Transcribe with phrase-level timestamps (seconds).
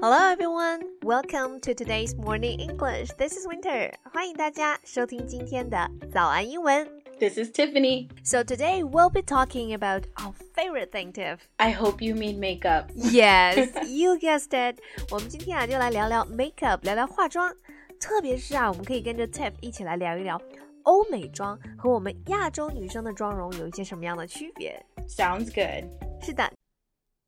[0.00, 3.10] Hello everyone, welcome to today's morning English.
[3.18, 3.92] This is Winter.
[4.12, 6.86] 欢迎大家收听今天的早安英文。
[7.18, 8.08] This is Tiffany.
[8.24, 11.38] So today we'll be talking about our favorite thing, Tiff.
[11.56, 12.86] I hope you mean makeup.
[12.96, 14.80] Yes, you guessed it.
[15.10, 17.54] 我们今天啊就来聊聊 makeup，聊聊化妆。
[18.00, 20.40] 特别是啊，我们可以跟着 Tiff 一起来聊一聊
[20.82, 24.84] 欧美妆和我们亚洲女生的妆容有一些什么样的区别。
[25.08, 25.88] Sounds good.
[26.20, 26.50] 是的，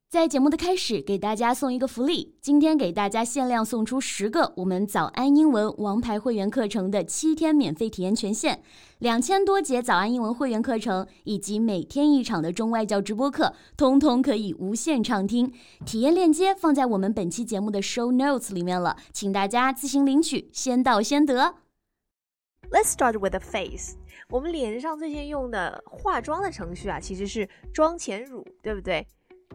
[0.10, 8.60] 在节目的开始，给大家送一个福利，今天给大家限量送出十个我们早安英文王牌会员课程的七天免费体验权限，
[8.98, 15.54] 两千多节早安英文会员课程以及每天一场的中外教直播课，通通可以无限畅听。
[15.86, 21.54] 体验链接放在我们本期节目的 show notes 里面了，请大家自行领取，先到先得。
[22.72, 23.94] Let's start with a face。
[24.30, 29.06] 我们脸上最先用的化妆的程序啊，其实是妆前乳，对不对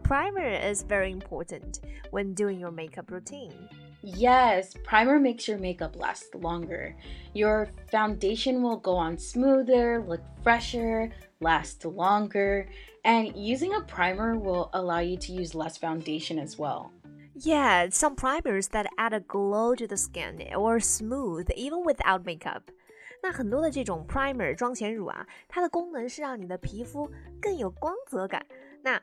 [0.03, 3.69] ？Primer is very important when doing your makeup routine.
[4.01, 6.95] Yes, primer makes your makeup last longer.
[7.33, 12.69] Your foundation will go on smoother, look fresher, last longer,
[13.03, 16.91] and using a primer will allow you to use less foundation as well.
[17.35, 22.63] Yeah, some primers that add a glow to the skin or smooth even without makeup.
[23.21, 28.45] 那很多的这种 primer 妆前乳啊，它的功能是让你的皮肤更有光泽感。
[28.81, 29.01] 那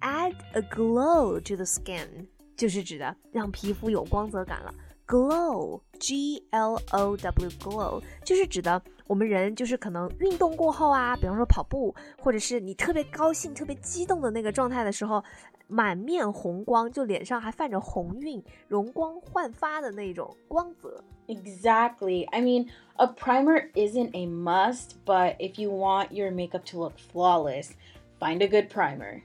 [0.00, 2.26] add a glow to the skin
[2.56, 4.72] 就是指的让皮肤有光泽感了。
[5.06, 15.22] glow g l o w glow 就是指的我们人就是可能运动过后啊，比方说跑步，或者是你特别高兴、特别激动的那个状态的时候，
[15.68, 21.04] 满面红光，就脸上还泛着红晕，容光焕发的那种光泽。
[21.26, 22.26] Exactly.
[22.30, 26.94] I mean, a primer isn't a must, but if you want your makeup to look
[27.12, 27.72] flawless,
[28.18, 29.20] find a good primer.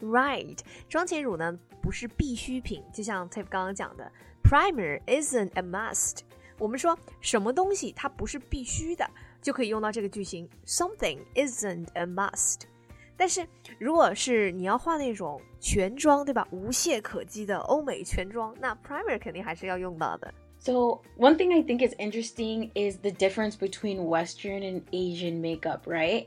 [0.00, 4.10] Right，妆前乳呢不是必需品，就像 Tiff 刚刚讲的
[4.42, 6.20] ，primer isn't a must。
[6.58, 9.08] 我们说什么东西它不是必须的，
[9.40, 12.62] 就可以用到这个句型，something isn't a must。
[13.16, 13.46] 但是
[13.78, 16.48] 如果是你要画那种全妆，对吧？
[16.50, 20.32] 无懈可击的欧美全妆，那 primer 肯定还是要用到的。
[20.58, 26.26] So, one thing I think is interesting is the difference between Western and Asian makeup, right?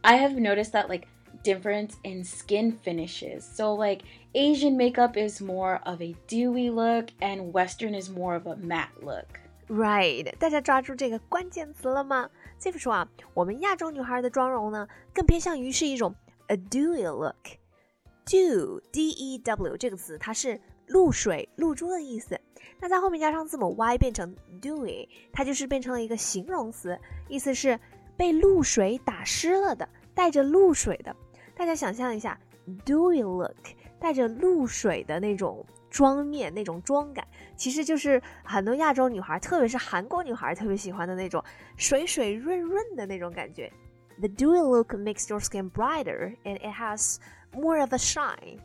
[0.00, 1.06] I have noticed that, like,
[1.43, 3.43] difference in skin finishes.
[3.43, 4.03] So, like,
[4.33, 8.91] Asian makeup is more of a dewy look, and Western is more of a matte
[9.01, 9.39] look.
[9.67, 12.29] Right，大家抓住这个关键词了吗？
[12.59, 16.13] 这么说啊，我们亚洲女孩的妆容呢，更偏向于是一种
[16.47, 22.39] a dewy look。dew d e w 这个词，它是露水、露珠的意思。
[22.79, 27.79] 那在后面加上字母 y 变成 dewy，它就是变成了一个形容词，意思是
[28.17, 31.15] 被露水打湿了的，带着露水的。
[31.55, 32.39] 大家想象一下，
[32.85, 33.55] dewy look，
[33.99, 41.43] 带着露水的那种妆面、那种妆感，其实就是很多亚洲女孩，特别是韩国女孩特别喜欢的那种
[41.75, 43.71] 水水润润的那种感觉。
[44.19, 47.17] The dewy look makes your skin brighter and it has
[47.53, 48.59] more of a shine.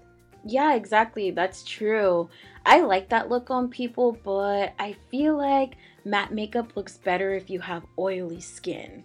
[0.44, 1.32] Yeah, exactly.
[1.32, 2.28] That's true.
[2.65, 7.49] I like that look on people, but I feel like matte makeup looks better if
[7.49, 9.05] you have oily skin.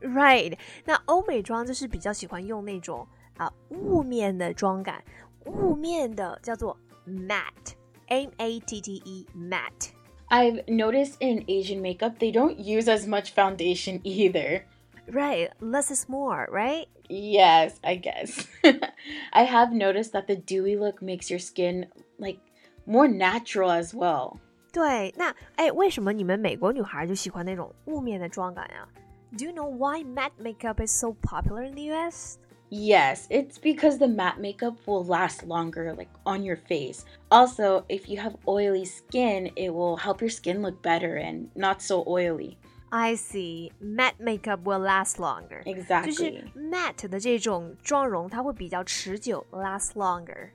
[0.00, 3.06] Right，那欧美妆就是比较喜欢用那种
[3.38, 5.02] 啊雾面的妆感，
[5.46, 9.90] 雾面的叫做 matte，M A T T E matte。
[10.28, 14.62] I've noticed in Asian makeup, they don't use as much foundation either.
[15.06, 16.86] Right, less is more, right?
[17.08, 18.46] Yes, I guess.
[19.32, 22.38] I have noticed that the dewy look makes your skin like
[22.86, 24.38] more natural as well.
[24.72, 28.88] 对，那哎，为什么你们美国女孩就喜欢那种雾面的妆感呀？
[29.36, 32.38] Do you know why matte makeup is so popular in the US?
[32.70, 37.04] Yes, it's because the matte makeup will last longer like on your face.
[37.30, 41.80] Also, if you have oily skin, it will help your skin look better and not
[41.80, 42.58] so oily.
[42.90, 43.70] I see.
[43.80, 45.62] Matte makeup will last longer.
[45.64, 46.52] 就是 Exactly.
[46.54, 50.50] matte 的这种妆容，它会比较持久，last longer。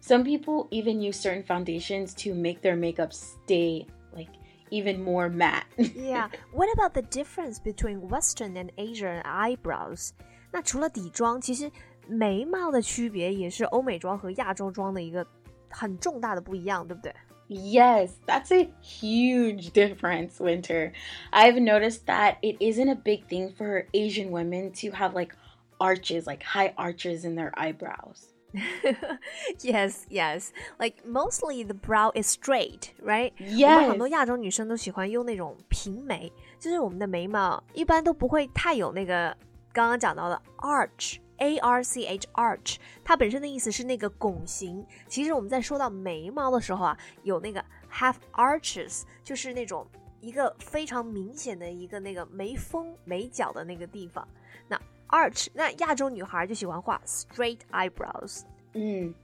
[0.00, 4.30] Some people even use certain foundations to make their makeup stay like
[4.70, 5.64] even more matte.
[5.96, 6.28] Yeah.
[6.52, 10.12] What about the difference between Western and Asian eyebrows?
[10.50, 11.70] 那除了底妆，其实
[12.06, 15.26] 眉毛的区别也是欧美妆和亚洲妆的一个
[15.68, 17.12] 很重大的不一样，对不对？
[17.46, 20.92] Yes, that's a huge difference, Winter.
[21.30, 25.34] I've noticed that it isn't a big thing for Asian women to have like
[25.78, 28.30] arches, like high arches in their eyebrows.
[29.60, 30.52] yes, yes.
[30.78, 33.32] Like mostly the brow is straight, right?
[33.36, 33.88] 我们 Yes.
[33.88, 39.36] 很多亚洲女生都喜欢用那种平眉，就是我们的眉毛一般都不会太有那个
[39.72, 44.86] 刚刚讲到的 arch A R C H arch，它本身的意思是那个拱形。
[45.08, 49.86] 其实我们在说到眉毛的时候啊，有那个 have arches，就是那种
[50.20, 54.26] 一个非常明显的一个那个眉峰、眉角的那个地方。
[54.68, 58.42] 那 arch，那亚洲女孩就喜欢画 straight eyebrows。
[58.74, 59.14] 嗯。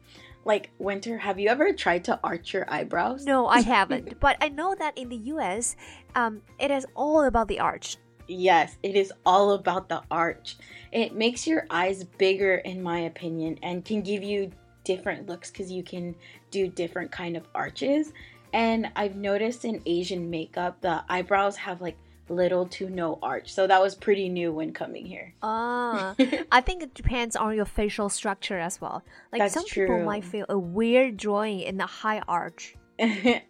[0.43, 3.27] Like Winter, have you ever tried to arch your eyebrows?
[3.27, 4.19] No, I haven't.
[4.21, 5.77] but I know that in the US,
[6.15, 7.97] um, it is all about the arch.
[8.28, 10.58] Yes, it is all about the arch.
[10.92, 14.52] It makes your eyes bigger, in my opinion, and can give you
[14.84, 16.16] different looks because you can
[16.52, 18.14] do different kind of arches.
[18.54, 21.98] And I've noticed in Asian makeup, the eyebrows have like
[22.30, 23.54] little to no arch.
[23.54, 25.34] So that was pretty new when coming here.
[25.44, 26.16] Ah,
[26.52, 29.04] I think it depends on your facial structure as well.
[29.32, 29.86] Like That's some true.
[29.88, 32.76] people might feel a weird drawing in the high arch.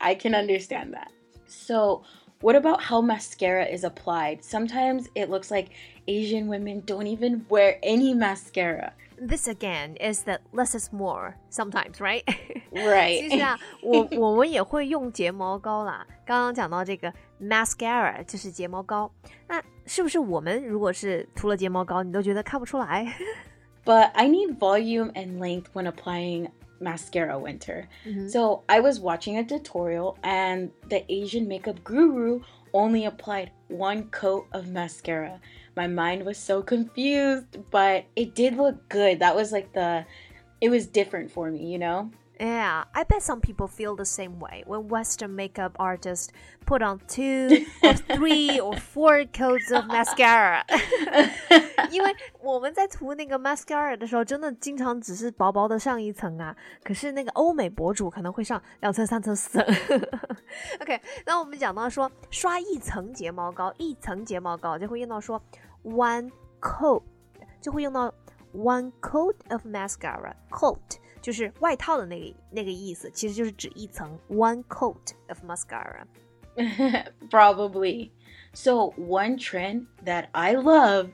[0.02, 1.12] I can understand that.
[1.46, 2.04] So,
[2.45, 4.43] what about how mascara is applied?
[4.43, 5.71] Sometimes it looks like
[6.07, 8.93] Asian women don't even wear any mascara.
[9.23, 12.25] This again is that less is more sometimes, right?
[12.73, 13.29] Right.
[13.29, 16.07] 其实啊，我我们也会用睫毛膏啦。
[16.25, 19.11] 刚刚讲到这个 mascara 就是睫毛膏，
[19.47, 23.15] 那是不是我们如果是涂了睫毛膏，你都觉得看不出来？
[23.85, 26.49] But I need volume and length when applying
[26.80, 27.88] mascara winter.
[28.06, 28.28] Mm-hmm.
[28.28, 32.42] So I was watching a tutorial and the Asian makeup guru
[32.74, 35.40] only applied one coat of mascara.
[35.76, 39.20] My mind was so confused, but it did look good.
[39.20, 40.06] That was like the
[40.62, 42.12] it was different for me, you know?
[42.39, 46.31] Yeah, I bet some people feel the same way when Western makeup artists
[46.65, 50.65] put on two or three or four coats of mascara
[51.91, 56.57] 。因为我们在涂那个 mascara 的时候，真的经常只是薄薄的上一层啊。
[56.83, 59.63] 可是那个欧美博主可能会上两层、三层、四层。
[60.81, 65.39] OK，那我们讲到说刷一层睫毛膏，一层睫毛膏就会用到说
[65.85, 67.03] one coat，
[67.61, 68.11] 就会用到
[68.55, 70.79] one coat of mascara coat。
[71.25, 76.05] 就是外套的那个那个意思，其实就是指一层 one coat of mascara。
[77.31, 78.11] Probably.
[78.53, 81.11] So, one trend that I love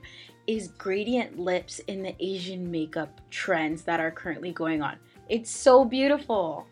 [0.47, 4.97] is gradient lips in the Asian makeup trends that are currently going on.
[5.29, 6.65] It's so beautiful.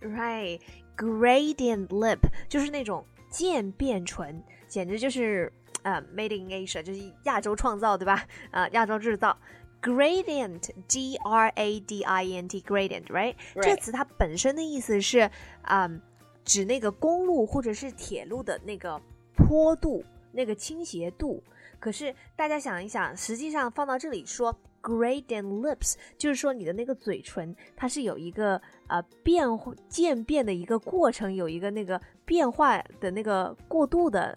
[0.00, 0.60] Right,
[0.96, 5.50] gradient lip 就是那种渐变唇，简直就是
[5.82, 8.26] 呃、made in Asia，就是亚洲创造，对吧？
[8.50, 9.36] 啊、亚洲制造。
[9.81, 13.35] Gradient, G R A D I N T, gradient, right?
[13.61, 15.29] 这词它本身的意思是，
[15.63, 16.01] 嗯，
[16.43, 18.99] 指那个公路或者是铁路的那个
[19.35, 21.43] 坡度、那个倾斜度。
[21.79, 34.35] 可是大家想一想，实际上放到这里说 gradient lips，就是说你的那个嘴唇它是有一个呃变化渐变的一个过程，有一个那个变化的那个过渡的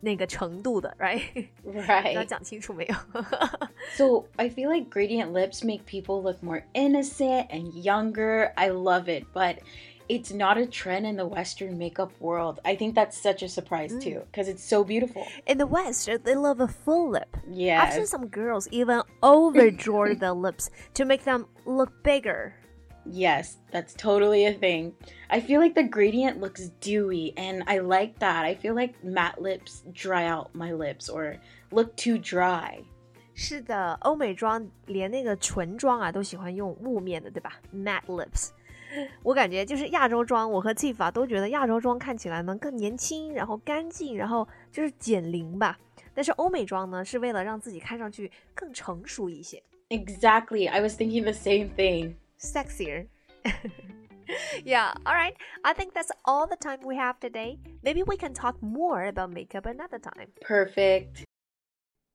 [0.00, 1.22] 那个程度的，right？
[1.64, 2.26] 要 Right.
[2.26, 2.94] 讲清楚没有？
[3.96, 8.52] So, I feel like gradient lips make people look more innocent and younger.
[8.56, 9.58] I love it, but
[10.08, 12.58] it's not a trend in the Western makeup world.
[12.64, 15.26] I think that's such a surprise too, because it's so beautiful.
[15.46, 17.36] In the West, they love a full lip.
[17.46, 17.94] I've Yes.
[17.94, 22.54] seen some girls even overdraw their lips to make them look bigger.
[23.06, 24.92] Yes, that's totally a thing.
[25.28, 28.44] I feel like the gradient looks dewy, and I like that.
[28.44, 31.38] I feel like matte lips dry out my lips or
[31.72, 32.84] look too dry.
[33.34, 37.60] 是的，欧美妆连那个唇妆啊都喜欢用雾面的，对吧？
[37.74, 38.50] Matte lips。
[39.22, 45.76] 我感觉就是亚洲妆，我和 Tiff 啊都觉得亚洲妆看起来呢更年轻，然后干净，然后就是减龄吧。
[46.14, 50.68] 但是欧美妆呢，是为了让自己看上去更成熟一些 Exactly.
[50.68, 52.16] I was thinking the same thing.
[52.38, 55.34] ，sexier。yeah, all right.
[55.62, 57.58] I think that's all the time we have today.
[57.82, 60.28] Maybe we can talk more about makeup another time.
[60.40, 61.24] Perfect.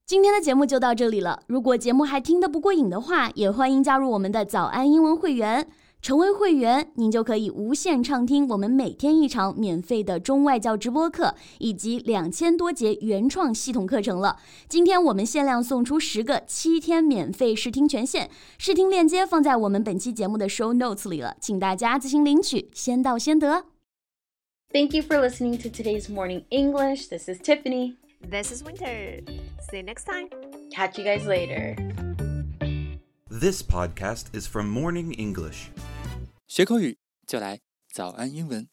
[0.06, 1.42] 今天的节目就到这里了。
[1.46, 5.68] 如果节目还听得不过瘾的话，也欢迎加入我们的早安英文会员。
[6.02, 14.38] 成为会员，您就可以无限畅听我们每天一场免费的中外教直播课，以及两千多节原创系统课程了。
[14.68, 23.64] 今天我们限量送出十个七天免费试听权限，试听链接放在我们本期节目的 show notes 里了，请大家自行领取，先到先得。
[24.72, 27.08] Thank you for listening to today's morning English.
[27.08, 27.96] This is Tiffany.
[28.20, 29.24] This is Winter.
[29.68, 30.28] See you next time.
[30.70, 31.74] Catch you guys later.
[33.30, 35.70] This podcast is from Morning English.
[36.47, 38.72] 学口语就来早安英文。